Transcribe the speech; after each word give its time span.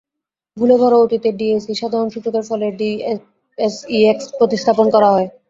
ভুলে 0.57 0.75
ভরা 0.77 0.97
অতীতের 0.99 1.33
ডিএসই 1.39 1.75
সাধারণ 1.81 2.07
সূচকের 2.13 2.43
স্থলে 2.43 2.67
ডিএসইএক্স 2.79 4.25
প্রতিস্থাপন 4.37 4.85
করা 4.95 5.09
হয়। 5.13 5.27